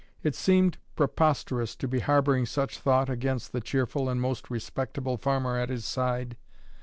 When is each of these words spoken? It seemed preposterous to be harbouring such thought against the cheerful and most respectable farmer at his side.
It 0.23 0.33
seemed 0.33 0.79
preposterous 0.95 1.75
to 1.75 1.87
be 1.87 1.99
harbouring 1.99 2.47
such 2.47 2.79
thought 2.79 3.07
against 3.07 3.51
the 3.51 3.61
cheerful 3.61 4.09
and 4.09 4.19
most 4.19 4.49
respectable 4.49 5.17
farmer 5.17 5.55
at 5.59 5.69
his 5.69 5.85
side. 5.85 6.37